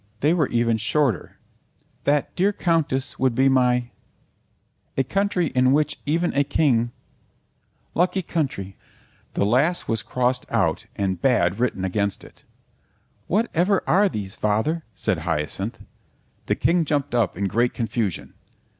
[0.21, 1.37] They were even shorter:
[2.07, 3.91] "_That, dear Countess, would be my_"
[4.97, 6.85] "_A country in which even a King_"
[7.93, 8.77] "Lucky country!"
[9.33, 12.43] The last was crossed out and "Bad" written against it.
[13.27, 15.79] "Whatever are these, Father?" said Hyacinth.
[16.47, 18.33] The King jumped up in great confusion.